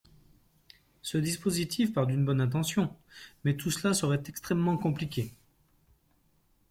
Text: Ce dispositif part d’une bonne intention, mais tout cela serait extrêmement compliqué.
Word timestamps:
Ce 1.03 1.19
dispositif 1.19 1.93
part 1.93 2.07
d’une 2.07 2.25
bonne 2.25 2.41
intention, 2.41 2.95
mais 3.43 3.55
tout 3.55 3.69
cela 3.69 3.93
serait 3.93 4.23
extrêmement 4.25 4.75
compliqué. 4.75 5.31